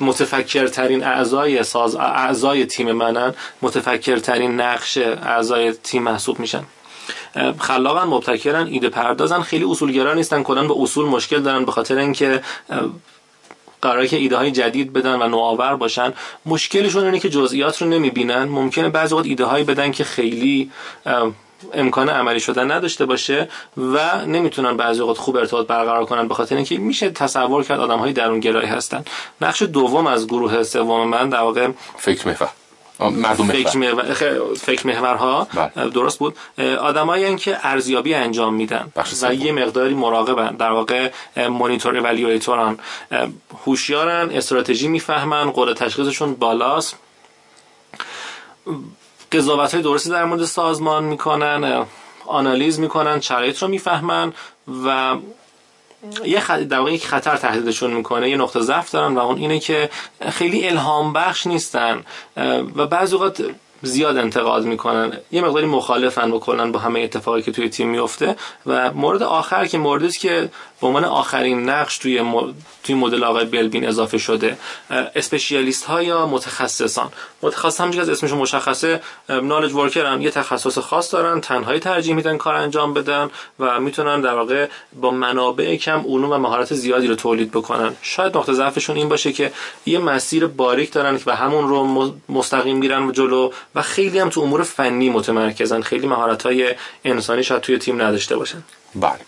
[0.00, 6.64] متفکرترین اعضای ساز اعضای تیم منن متفکرترین نقش اعضای تیم محسوب میشن.
[7.58, 12.42] خلاقن مبتکرن ایده پردازن خیلی اصولگرا نیستن کلا به اصول مشکل دارن به خاطر اینکه
[13.82, 16.12] قراره که ایده های جدید بدن و نوآور باشن.
[16.46, 18.44] مشکلشون اینه که جزئیات رو نمی‌بینن.
[18.44, 20.70] ممکنه بعضی وقت ایده هایی بدن که خیلی
[21.74, 26.56] امکان عملی شدن نداشته باشه و نمی‌تونن بعضی وقت خوب ارتباط برقرار کنن به خاطر
[26.56, 29.04] اینکه میشه تصور کرد آدم های درونگرایی هستن.
[29.40, 31.68] نقش دوم از گروه سوم من در واقع
[31.98, 32.59] فکر میفهم.
[33.00, 34.14] مردم فکر, محور.
[34.54, 35.90] فکر محورها بله.
[35.90, 36.36] درست بود.
[36.80, 40.56] آدمایی که ارزیابی انجام میدن و یه مقداری مراقبن.
[40.56, 41.10] در واقع
[41.48, 42.78] مانیتور اوالیویتورن
[43.66, 46.96] هوشیارن استراتژی می‌فهمن قدرت تشخیصشون بالاست.
[49.32, 51.86] قضاوت های درستی در مورد سازمان می‌کنن
[52.26, 54.32] آنالیز می‌کنن شرایط رو می‌فهمن
[54.84, 55.16] و
[56.24, 56.50] یه خ...
[56.50, 58.30] در یک خطر تهدیدشون می‌کنه.
[58.30, 59.90] یه نقطه ضعف دارن و اون اینه که
[60.30, 62.04] خیلی الهام بخش نیستن.
[62.76, 63.44] و بعضی اوقات
[63.82, 65.12] زیاد انتقاد می‌کنن.
[65.32, 66.38] یه مقداری مخالفن با
[66.72, 71.04] با همه اتفاقی که توی تیم میفته و مورد آخر که موردی که به عنوان
[71.04, 72.24] آخرین نقش توی
[72.84, 74.58] توی مدل آقای بلبین اضافه شده
[74.90, 77.08] اسپشیالیست ها یا متخصصان؟
[77.42, 82.54] متخصص هم از اسمش مشخصه نالج ورکرن یه تخصص خاص دارن تنهایی ترجیح میدن کار
[82.54, 84.68] انجام بدن و می‌تونن در واقع
[85.00, 87.96] با منابع کم علوم و مهارت زیادی رو تولید بکنن.
[88.02, 89.52] شاید نقطه ضعفشون این باشه که
[89.86, 94.28] یه مسیر باریک دارن که و همون رو مستقیم میرن و جلو و خیلی هم
[94.28, 95.80] تو امور فنی متمرکزن.
[95.80, 98.62] خیلی مهارت های انسانی شاید توی تیم نداشته باشن.
[98.94, 99.20] بله.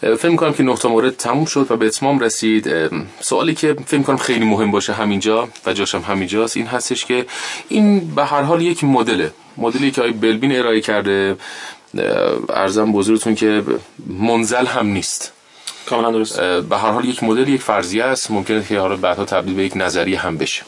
[0.00, 2.90] فکر می‌کنم که نقطه مورد تموم شد و به اتمام رسید.
[3.20, 7.26] سوالی که فکر می‌کنم خیلی مهم باشه همینجا و جاشم همینجاست این هستش که
[7.68, 9.32] این به هر حال یک مدله.
[9.56, 11.36] مدلی که آقای بلبین ارائه کرده.
[12.48, 13.62] ارزم بزرگتون که
[14.06, 15.32] منزل هم نیست.
[15.86, 16.40] کاملا درست.
[16.40, 18.30] به هر حال یک مدل یک فرضیه است.
[18.30, 20.62] ممکنه که حالا بعدها تبدیل به یک نظریه هم بشه.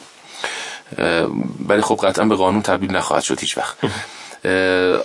[1.67, 3.77] ولی خب قطعا به قانون تبدیل نخواهد شد هیچ وقت.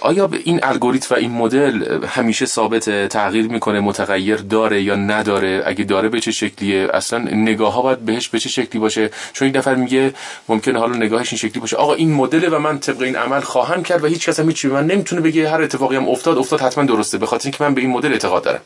[0.00, 5.84] آیا این الگوریتم و این مدل همیشه ثابت تغییر می‌کنه متغیر داره یا نداره؟ اگه
[5.84, 9.56] داره به چه شکلیه؟ اصلا نگاه ها باید بهش به چه شکلی باشه؟ چون این
[9.56, 10.14] نفر میگه
[10.48, 11.76] ممکنه حالا نگاهش این شکلی باشه.
[11.76, 14.68] آقا این مدل و من طبق این عمل خواهم کرد و هیچ کس هم هیچی
[14.68, 15.50] من نمی‌تونه بگه.
[15.50, 17.18] هر اتفاقی هم افتاد افتاد حتما درسته.
[17.18, 18.60] به خاطر اینکه من به این مدل اعتقاد دارم.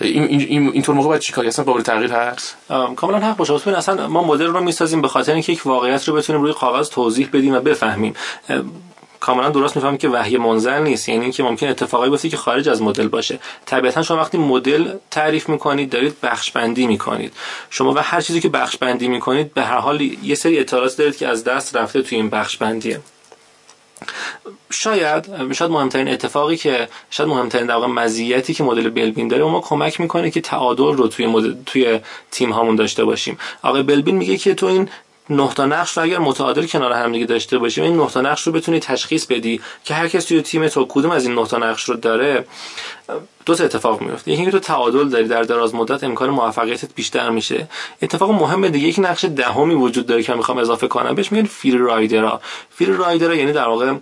[0.00, 2.56] این این اینطور موقع باید چیکار اصلا قابل تغییر هست
[2.96, 3.76] کاملا حق باشه.
[3.76, 7.28] اصلا ما مدل رو می‌سازیم به خاطر اینکه یک واقعیت رو بتونیم روی کاغذ توضیح
[7.32, 8.14] بدیم و بفهمیم.
[9.20, 11.08] کاملا درست می‌فهمم که وحی منزل نیست.
[11.08, 13.38] یعنی اینکه ممکن اتفاقی بیفته که خارج از مدل باشه.
[13.66, 17.32] طبیعتا شما وقتی مدل تعریف می‌کنید دارید بخش بندی می‌کنید.
[17.70, 21.16] شما و هر چیزی که بخش بندی می‌کنید به هر حال یه سری اطلاعات دارید
[21.16, 23.00] که از دست رفته توی این بخش بندیه
[24.70, 30.00] شاید شاید مهمترین اتفاقی که شاید مهمترین در مزیتی که مدل بلبین داره ما کمک
[30.00, 33.38] می‌کنه که تعادل رو توی مدل توی تیم هامون داشته باشیم.
[33.62, 34.88] آقای بلبین میگه که تو این
[35.30, 38.42] نه تا نقش رو اگر متعادل کنار هم دیگه داشته باشیم این نه تا نقش
[38.42, 41.58] رو بتونی تشخیص بدی که هر کسی توی تیم تو کدوم از این نه تا
[41.58, 42.44] نقش رو داره.
[43.46, 44.30] دو تا اتفاق میفته.
[44.30, 47.68] یکی تو تعادل داری در دراز مدت امکان موفقیتت بیشتر میشه.
[48.02, 51.14] اتفاق مهم دیگه یک نقش دهمی وجود داره که می‌خوام اضافه کنم.
[51.14, 52.40] بهش میگن فیر رایدرا.
[52.70, 53.94] فیر رایدرا یعنی در واقع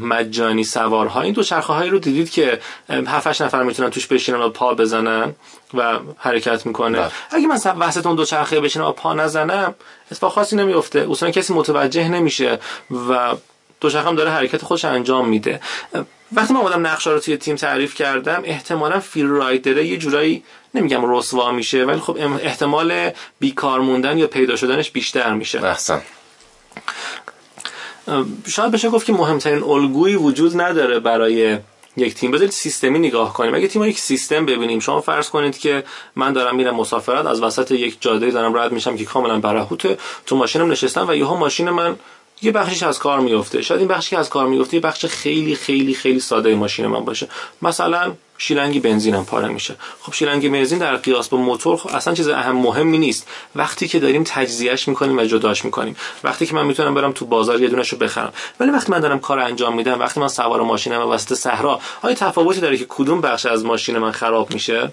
[0.00, 1.22] مجانی سوارها.
[1.22, 2.60] این دو چرخه هایی رو دیدید که
[3.06, 5.34] 7 نفر می‌تونن توش بشینن و پا بزنن.
[5.74, 6.98] و حرکت می‌کنه.
[6.98, 7.10] بله.
[7.30, 9.74] اگه من وسط اون دو چرخه بشینم و پا نزنم
[10.12, 12.58] اتفاق خاصی نمیفته اصلا کسی متوجه نمیشه
[13.08, 13.34] و
[13.80, 15.60] دوچرخه داره حرکت خودش انجام میده.
[16.32, 20.42] وقتی من آدم نقشه رو توی تیم تعریف کردم احتمالا فیر رایدره یه جورایی
[20.74, 25.64] نمیگم رسوا میشه ولی خب احتمال بیکار موندن یا پیدا شدنش بیشتر میشه.
[25.64, 26.02] احسن.
[28.48, 31.58] شاید بشه گفت که مهمترین الگویی وجود نداره برای
[31.96, 32.30] یک تیم.
[32.30, 33.54] بذارید سیستمی نگاه کنیم.
[33.54, 35.84] اگه تیم یک سیستم ببینیم شما فرض کنید که
[36.16, 40.36] من دارم میرم مسافرت از وسط یک جاده دارم رد میشم که کاملا برهوته تو
[40.36, 41.96] ماشینم نشستم و یهو ماشین من
[42.42, 45.54] یه بخشش از کار میفته شاید این بخشی که از کار میفته یه بخش خیلی
[45.54, 47.28] خیلی خیلی ساده ماشین من باشه.
[47.62, 49.76] مثلا شیلنگ بنزینم پاره میشه.
[50.00, 53.28] خب شیلنگ بنزین در قیاس با موتور خب اصلا چیز اهم مهمی نیست.
[53.56, 55.96] وقتی که داریم تجزیهش می‌کنیم و جداش می‌کنیم.
[56.24, 58.32] وقتی که من می‌تونم برم تو بازار یه دونهشو بخرم.
[58.60, 62.60] ولی وقتی من دارم کار انجام میدم وقتی من سوار ماشینم وسط صحرا آیا تفاوتی
[62.60, 64.92] داره که کدوم بخش از ماشین من خراب میشه؟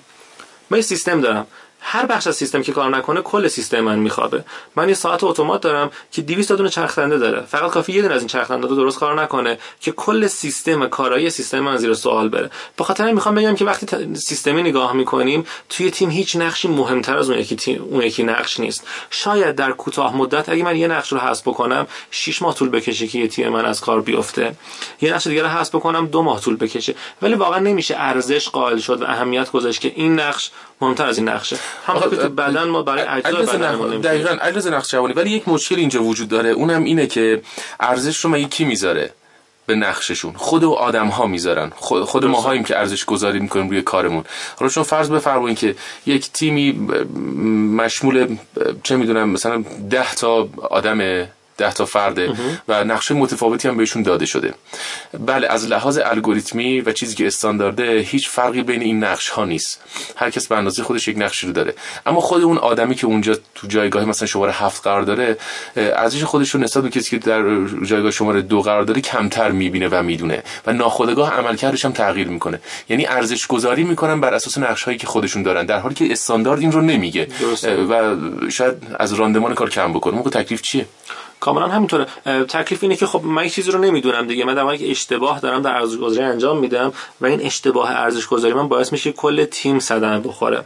[0.70, 1.48] من سیستم دارم.
[1.80, 4.44] هر بخش از سیستم که کار نکنه کل سیستم من میخوابه.
[4.76, 7.42] من یه ساعت اتومات دارم که 200 دونه چرخنده داره.
[7.42, 11.30] فقط کافی یه دونه از این چرخنده رو درست کار نکنه که کل سیستم کارایی
[11.30, 12.50] سیستم من زیر سوال بره.
[12.78, 17.30] به خاطر می‌خوام بگم که وقتی سیستمی نگاه می‌کنیم توی تیم هیچ نقشی مهمتر از
[17.30, 18.88] اون یکی تیم اون یکی نقش نیست.
[19.10, 23.08] شاید در کوتاه مدت اگه من یه نقش رو حذف بکنم 6 ماه طول بکشه
[23.08, 24.56] که یه تیم من از کار بیفته.
[25.02, 26.96] یه نقش دیگه رو حذف بکنم دو ماه طول بکشه.
[27.22, 31.30] ولی واقعا نمیشه ارزش قائل شد و اهمیت گذاشت که این نقش مهمتر از این
[31.30, 31.58] نقشه.
[31.86, 35.14] همونطور که بدن ما برای اجزای بدن دقیقاً علیرضا نقش جوانی.
[35.14, 36.50] ولی یک مشکل اینجا وجود داره.
[36.50, 37.42] اونم اینه که
[37.80, 39.14] ارزش رو مگه کی می‌ذاره
[39.66, 41.72] به نقششون؟ خود و آدم ها می‌ذارن.
[41.76, 44.24] خود, خود ما هاییم که ارزش گذاری می‌کنیم روی کارمون.
[44.60, 46.72] حالا چون فرض بفرمایید که یک تیمی
[47.76, 48.38] مشمول
[48.84, 51.28] چه می‌دونم مثلا ده تا آدم
[51.60, 52.34] ده تا فرده
[52.68, 54.54] و نقشه متفاوتی هم بهشون داده شده.
[55.20, 59.82] بله از لحاظ الگوریتمی و چیزی که استاندارده هیچ فرقی بین این نقش ها نیست.
[60.16, 61.74] هر کس به اندازه خودش یک نقشی رو داره.
[62.06, 65.38] اما خود اون آدمی که اونجا تو جایگاه مثلا شماره هفت قرار داره
[65.76, 69.88] ارزش خودش رو نسبت به کسی که در جایگاه شماره دو قرار داره کمتر می‌بینه
[69.88, 72.60] و می‌دونه و ناخودآگاه عملکردش هم تغییر می‌کنه.
[72.90, 76.60] یعنی ارزش گذاری می‌کنن بر اساس نقش هایی که خودشون دارن در حالی که استاندارد
[76.60, 77.28] این رو نمیگه.
[77.90, 78.16] و
[78.50, 80.16] شاید از راندمان کار کم بکنه.
[80.16, 80.86] موقع تکلیف چیه؟
[81.40, 82.06] کاملا همینطوره.
[82.26, 84.46] تکلیف اینه که خب من یک چیزی رو نمی‌دونم دیگه.
[84.46, 88.54] من در که اشتباه دارم در ارزش گذاری انجام میدم و این اشتباه ارزش گذاری
[88.54, 90.64] من باعث میشه کل تیم صدمه بخوره.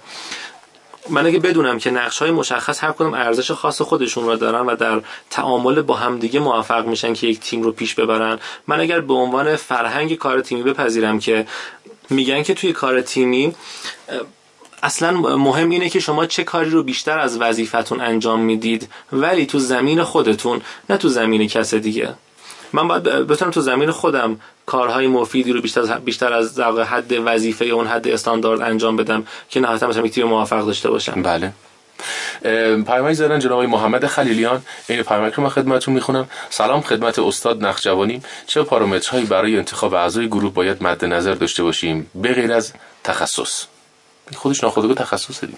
[1.10, 4.76] من اگه بدونم که نقش های مشخص هر کدوم ارزش خاص خودشون رو دارن و
[4.76, 9.14] در تعامل با همدیگه موفق میشن که یک تیم رو پیش ببرن من اگر به
[9.14, 11.48] عنوان فرهنگ کار تیمی بپذیرم که
[12.10, 13.56] میگن که توی کار تیمی
[14.84, 19.60] اصلا مهم اینه که شما چه کاری رو بیشتر از وظیفتون انجام می‌دید ولی تو
[19.60, 22.14] زمین خودتون نه تو زمین کس دیگه.
[22.74, 27.88] من باید بتونم تو زمین خودم کارهای مفیدی رو بیشتر بیشتر از حد وظیفه اون
[27.88, 31.22] حد استاندارد انجام بدم که نهایتا مثلا تیم موفق داشته باشم.
[31.22, 31.54] بله.
[32.84, 34.62] پیامک زدن جناب محمد خلیلیان.
[34.90, 36.28] این پیامک رو من خدمتتون می‌خونم.
[36.50, 42.12] سلام خدمت استاد نخجوانی چه پارامترهایی برای انتخاب اعضای گروه باید مد نظر داشته باشیم؟
[42.16, 43.66] به غیر از تخصص.
[44.36, 45.58] خودش ناخودآگاه تخصص دید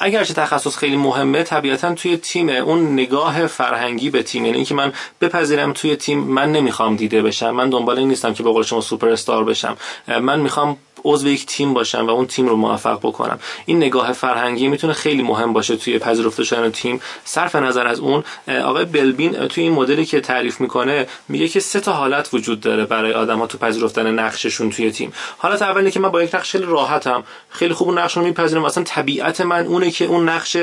[0.00, 4.92] اگرچه تخصص خیلی مهمه طبیعتا توی تیم اون نگاه فرهنگی به تیم یعنی اینکه من
[5.20, 8.80] بپذیرم توی تیم من نمی‌خوام دیده بشم من دنبال این نیستم که به قول شما
[8.80, 9.76] سوپر استار بشم
[10.08, 13.38] من می‌خوام عضو یک تیم باشم و اون تیم رو موفق بکنم.
[13.66, 17.00] این نگاه فرهنگی می‌تونه خیلی مهم باشه توی پذیرفته شدن تیم.
[17.24, 18.24] صرف نظر از اون
[18.64, 22.84] آقای بلبین توی این مدلی که تعریف می‌کنه میگه که سه تا حالت وجود داره
[22.84, 25.12] برای آدم ها تو پذیرفتن نقششون توی تیم.
[25.38, 28.62] حالت اولی که من با یک نقش خیلی راحتم خیلی خوب اون نقش رو میپذیرم
[28.62, 30.56] مثلا طبیعت من اونه که اون نقش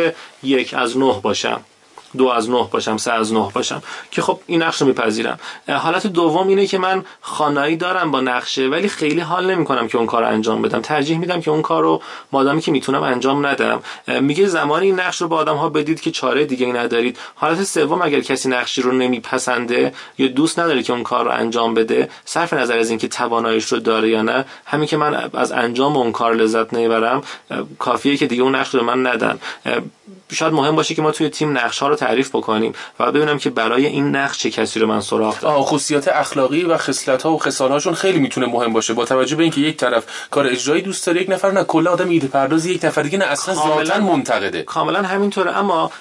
[0.43, 1.61] یک از نه باشم.
[2.17, 5.39] دو از نه باشم سه از نه باشم که خب این نقش رو میپذیرم.
[5.69, 10.07] حالت دوم اینه که من خانایی دارم با نقشه ولی خیلی حال نمی‌کنم که اون
[10.07, 10.81] کار رو انجام بدم.
[10.81, 12.01] ترجیح میدم که اون کار رو
[12.31, 13.83] مادامی که می‌تونم انجام ندم.
[14.21, 17.17] میگه زمانی این نقش رو با آدم ها بدید که چاره دیگه ندارید.
[17.35, 21.73] حالت سوم اگر کسی نقشی رو نمیپسنده یا دوست نداره که اون کار رو انجام
[21.73, 25.97] بده صرف نظر از اینکه تواناییش رو داره یا نه همین که من از انجام
[25.97, 27.23] اون کار لذت نمی‌برم
[27.79, 29.39] کافیه که دیگه اون نقش رو من ندن.
[30.33, 33.49] شاید مهم باشه که ما توی تیم نقش ها رو تعریف بکنیم و ببینم که
[33.49, 35.61] برای این نقش چه کسی رو من سراغ دارم.
[35.61, 38.93] خصوصیات اخلاقی و خصلت ها و خصال هاشون خیلی می‌تونه مهم باشه.
[38.93, 42.09] با توجه به اینکه یک طرف کار اجرایی دوست داره یک نفر نه کلا آدم
[42.09, 44.63] ایده پردازی یک نفر دیگه نه اصلا ذاتا منتقده.
[44.63, 45.57] کاملا همینطوره.
[45.57, 45.91] اما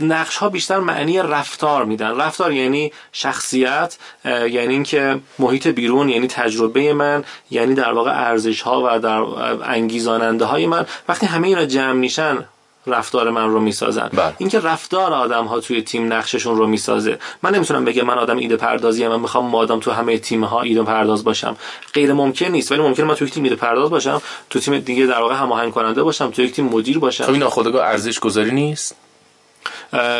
[0.00, 2.16] نقش ها بیشتر معنی رفتار میدن.
[2.16, 8.82] رفتار یعنی شخصیت یعنی اینکه محیط بیرون یعنی تجربه من یعنی در واقع ارزش ها
[8.86, 9.22] و در
[9.70, 10.86] انگیزاننده های من.
[11.08, 12.44] وقتی همه اینا جمع میشن
[12.86, 14.08] رفتار من رو می‌سازن.
[14.12, 14.34] بله.
[14.38, 17.18] اینکه رفتار آدم ها توی تیم نقششون رو می‌سازه.
[17.42, 20.82] من نمی‌تونم بگم من آدم ایده پردازی من می‌خوام مادام تو همه تیم ها ایده
[20.82, 21.56] پرداز باشم.
[21.94, 25.20] غیر ممکن نیست ولی ممکنه من توی تیم ایده پرداز باشم تو تیم دیگه در
[25.20, 27.24] واقع هماهنگ کننده باشم تو یک تیم مدیر باشم.
[27.24, 28.96] خب این ناخودآگاه ارزش گذاری نیست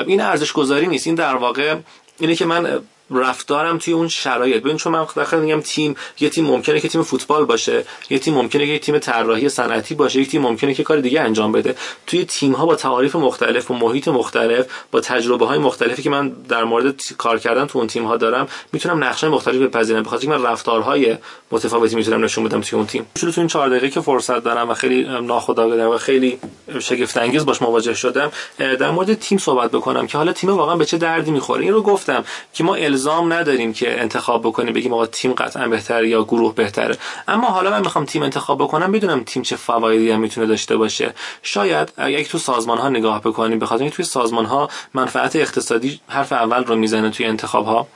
[0.06, 1.06] این ارزش گذاری نیست.
[1.06, 1.76] این در واقع
[2.20, 4.62] اینه که من رفتارم توی اون شرایط.
[4.62, 8.34] ببین چون من داخل میگم تیم یه تیم ممکنه که تیم فوتبال باشه یه تیم
[8.34, 11.74] ممکنه که تیم طراحی صنعتی باشه یه تیم ممکنه که کار دیگه انجام بده.
[12.06, 16.28] توی تیم ها با تعاریف مختلف و محیط مختلف با تجربه های مختلفی که من
[16.28, 20.02] در مورد کار کردن تو اون تیم ها دارم می‌تونم نقشه مختلف بپذیرم.
[20.02, 21.16] بخاطر اینکه من رفتارهای
[21.50, 23.06] متفاوتی می‌تونم نشون بدم توی اون تیم.
[23.14, 26.38] تو این 4 دقیقه که فرصت دارم و خیلی ناخودآگاه و خیلی
[26.80, 30.84] شگفت انگیز باش مواجه شدم در مورد تیم صحبت بکنم که حالا تیم واقعا به
[30.84, 31.62] چه دردی می‌خوره.
[31.62, 36.08] این رو گفتم که ما الزام نداریم که انتخاب بکنیم بگیم آقا تیم قطعا بهتره
[36.08, 36.96] یا گروه بهتره.
[37.28, 41.14] اما حالا من می‌خوام تیم انتخاب بکنم بدونم تیم چه فوایدی هم می‌تونه داشته باشه.
[41.42, 46.32] شاید اگه تو سازمان ها نگاه بکنیم بخاطر اینکه توی سازمان ها منفعت اقتصادی حرف
[46.32, 47.86] اول رو می‌زنه توی انتخاب ها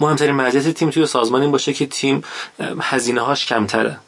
[0.00, 2.24] مهمترین مزیت تیم توی سازمان این باشه که تیم
[2.80, 3.98] هزینه هاش کمتره.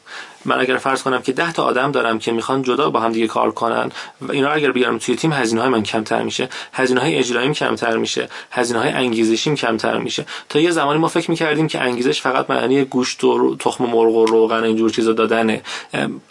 [0.45, 3.27] من اگر فرض کنم که 10 تا آدم دارم که می‌خوان جدا با هم دیگه
[3.27, 7.15] کار کنن و اینا اگر بیارم توی تیم هزینه های من کمتر میشه هزینه های
[7.15, 10.25] اجراییم کمتر میشه هزینه های انگیزشیم کمتر میشه.
[10.49, 14.25] تا یه زمانی ما فکر می‌کردیم که انگیزش فقط معنی گوشت و تخم مرغ و
[14.25, 15.61] روغن اینجور چیزا دادنه.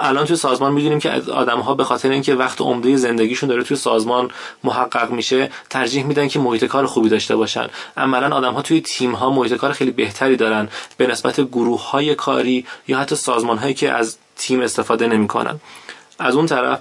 [0.00, 3.76] الان توی سازمان می‌دونیم که آدم ها به خاطر اینکه وقت عمده زندگیشون داره توی
[3.76, 4.30] سازمان
[4.64, 7.66] محقق میشه ترجیح میدن که محیط کار خوبی داشته باشن.
[7.96, 10.68] عملا آدم ها توی تیم ها محیط کار خیلی بهتری دارن.
[10.96, 15.60] به نسبت گروه های کاری یا حتی سازمان هایی که از تیم استفاده نمی‌کنن.
[16.18, 16.80] از اون طرف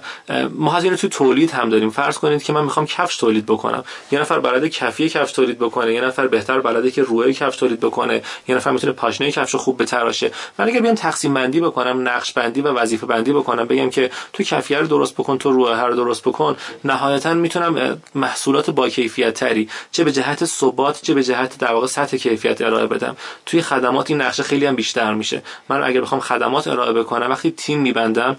[0.50, 1.90] ما هزینه توی تولید هم داریم.
[1.90, 3.84] فرض کنید که من می‌خوام کفش تولید بکنم.
[4.10, 7.80] یه نفر بلده کفی کفش تولید بکنه یه نفر بهتر بلده که روی کفش تولید
[7.80, 12.32] بکنه یه نفر می‌تونه پاشنه کفش خوب بتراشه من اگر بیام تقسیم بندی بکنم نقش
[12.32, 15.96] بندی و وظیفه بندی بکنم بگم که تو کفیه رو درست بکن تو روی رو
[15.96, 21.58] درست بکن نهایتا می‌تونم محصولات با کیفیت تری چه به جهت ثبات چه به جهت
[21.58, 23.16] در واقع سطح کیفیت ارائه بدم.
[23.46, 25.42] توی خدمات این نقشه خیلی هم بیشتر میشه.
[25.68, 28.36] من اگر بخوام خدمات ارائه بکنم وقتی تیم میبندم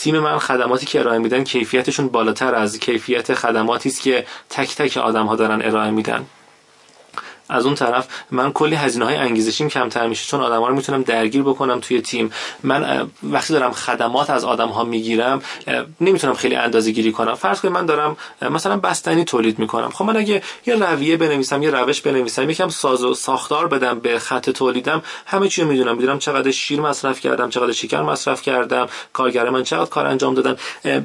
[0.00, 4.96] تیم من خدماتی که ارائه میدن کیفیتشون بالاتر از کیفیت خدماتی است که تک تک
[4.96, 6.26] آدم ها دارن ارائه میدن.
[7.50, 11.42] از اون طرف من کلی هزینه های انگیزشیم کمتر میشه چون آدما رو می‌تونم درگیر
[11.42, 12.32] بکنم توی تیم.
[12.62, 15.42] من وقتی دارم خدمات از آدم ها می‌گیرم
[16.00, 17.34] نمی‌تونم خیلی اندازه گیری کنم.
[17.34, 18.16] فرض کنید من دارم
[18.50, 19.90] مثلا بستنی تولید می‌کنم.
[19.90, 24.18] خب من اگه یه رویه بنویسم یه روش بنویسم یکم ساز و ساختار بدم به
[24.18, 25.96] خط تولیدم همه چی می‌دونم.
[25.96, 30.56] می‌دونم چقدر شیر مصرف کردم چقدر شکر مصرف کردم کارگر من چقدر کار انجام دادن.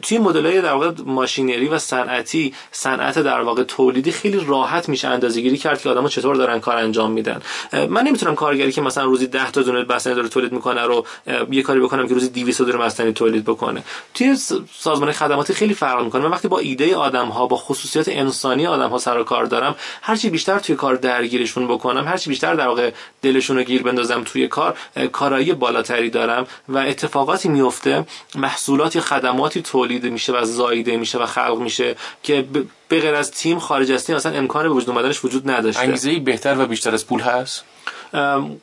[0.01, 5.57] توی مدل‌های در واقع ماشینری و صنعتی صنعت در واقع تولیدی خیلی راحت میشه اندازه‌گیری
[5.57, 7.41] کرد که آدم‌ها چطور دارن کار انجام میدن.
[7.89, 11.05] من نمی‌تونم کارگری که مثلا روزی 10 تا دونه بستنی داره تولید می‌کنه رو
[11.51, 13.83] یه کاری بکنم که روزی 200 دونه بستنی تولید بکنه.
[14.13, 14.35] توی
[14.79, 16.23] سازمان خدماتی خیلی فرق می‌کنه.
[16.23, 19.75] من وقتی با ایده آدم ها با خصوصیات انسانی آدم ها سر و کار دارم
[20.01, 24.47] هرچی بیشتر توی کار درگیرشون بکنم هرچی بیشتر در واقع دلشون رو گیر بندازم توی
[24.47, 24.77] کار
[25.11, 31.25] کارایی بالاتری دارم و اتفاقاتی میفته محصولات یا خدماتی تولید میشه و زایده میشه و
[31.25, 32.45] خلق میشه که
[32.87, 35.81] به غیر از تیم خارج از تیم اصلا امکان به وجود اومدنش وجود نداشته.
[35.81, 37.63] انگیزه بهتر و بیشتر از پول هست؟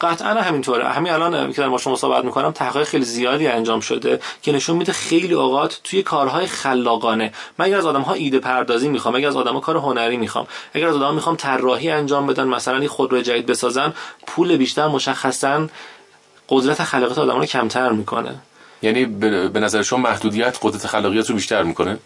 [0.00, 0.88] قطعا همینطوره.
[0.88, 4.76] همین الان که در با شما صحبت می‌کنم تحقیق خیلی زیادی انجام شده که نشون
[4.76, 9.28] میده خیلی اوقات توی کارهای خلاقانه من اگر از آدم ها ایده پردازی می‌خوام اگر
[9.28, 12.88] از آدم ها کار هنری می‌خوام اگر از آدم می‌خوام طراحی انجام بدن مثلا این
[12.88, 13.92] خودرو جدید بسازن
[14.26, 15.68] پول بیشتر مشخصا
[16.48, 18.34] قدرت خلاقیت آدم رو کمتر می‌کنه.
[18.82, 19.04] یعنی
[19.48, 21.98] به نظر شما محدودیت قدرت خلاقیت رو بیشتر می‌کنه؟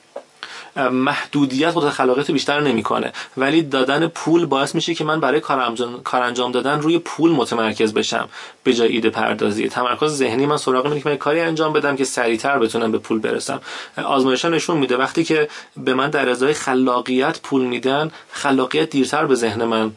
[0.76, 3.12] محدودیت قدرت خلاقیت بیشتر نمی‌کنه.
[3.36, 8.28] ولی دادن پول باعث میشه که من برای کار انجام, دادن روی پول متمرکز بشم.
[8.64, 9.68] به جای ایده پردازی.
[9.68, 13.18] تمرکز ذهنی من سراغ اینه که من کاری انجام بدم که سریعتر بتونم به پول
[13.18, 13.60] برسم.
[14.04, 19.34] آزمایش نشون میده وقتی که به من در ازای خلاقیت پول میدن خلاقیت دیرتر به
[19.34, 19.92] ذهن من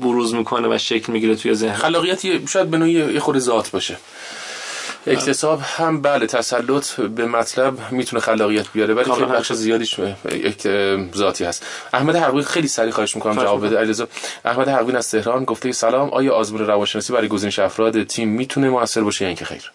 [0.00, 3.96] بروز می‌کنه و شکل می‌گیره توی ذهن خلاقیت شاید به نوعی خود ذات باشه.
[5.10, 10.00] اکتساب هم بله تسلط به مطلب می‌تونه خلاقیت بیاره ولی خیلی بخش زیادیش
[11.16, 11.66] ذاتی هست.
[11.92, 13.78] احمد حقوی خیلی سریع خواهش می‌کنم جواب بده.
[13.78, 14.08] علیرضا
[14.44, 19.00] احمد حقوی از تهران گفته سلام آیا آزمون روانشناسی برای گزینش افراد تیم می‌تونه موثر
[19.00, 19.72] باشه یا اینکه خیر؟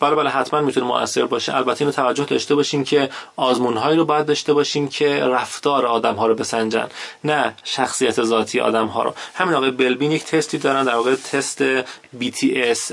[0.00, 4.04] بله بله حتما می‌تونه مؤثر باشه البته اینو توجه داشته باشیم که آزمون هایی رو
[4.04, 6.88] باید داشته باشیم که رفتار آدم ها رو بسنجن
[7.24, 9.14] نه شخصیت ذاتی آدم ها رو.
[9.34, 11.82] همین آقای بلبین یک تستی دارن در واقع تست
[12.20, 12.92] BTS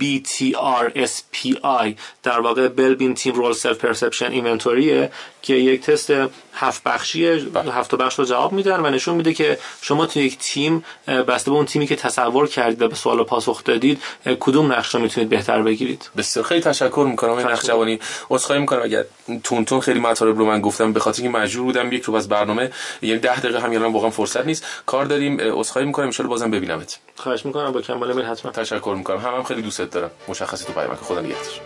[0.00, 6.12] BTRSPI در واقع Belbin team role self perception inventory ه که یک تست
[6.54, 7.72] هفت بخشی بله.
[7.72, 11.56] هفت بخش رو جواب میدن و نشون میده که شما تو یک تیم بسته به
[11.56, 14.02] اون تیمی که تصور کردید و به سوال پاسخ دادید
[14.40, 16.10] کدوم نقش رو می‌تونید بهتر بگیرید.
[16.16, 17.32] بسیار خیلی تشکر می‌کنم.
[17.32, 18.00] این نقش جوانی
[18.30, 18.82] عذرخواهی می‌کنم.
[18.82, 19.04] اگر
[19.44, 22.28] تون تون خیلی مطالب رو من گفتم به خاطر اینکه مجبور بودم یک رو از
[22.28, 22.70] برنامه
[23.02, 24.64] یعنی 10 دقیقه هم الان واقعا فرصت نیست.
[24.86, 25.40] کار داریم.
[25.40, 26.10] عذرخواهی می‌کنم.
[26.20, 26.98] ان بازم ببینمت.
[27.16, 27.72] خواهش می‌کنم.
[27.72, 29.18] با کمال میل حتما تشکر می‌کنم.
[29.18, 30.10] هم, هم خیلی دوستت دارم.
[30.28, 30.98] مشخصی تو پیامک.
[30.98, 31.60] خدا نگهدار.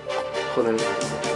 [0.55, 1.36] خدا نگهدار.